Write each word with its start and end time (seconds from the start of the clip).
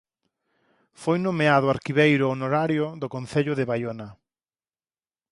Foi 1.01 1.17
nomeado 1.27 1.67
arquiveiro 1.75 2.25
honorario 2.33 2.85
do 3.01 3.07
Concello 3.15 3.53
de 3.55 3.67
Baiona. 3.69 4.07